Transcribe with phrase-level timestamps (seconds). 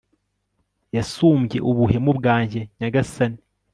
[0.95, 2.59] yasumbye ubuhemu bwanjye.
[2.77, 3.39] nyagasani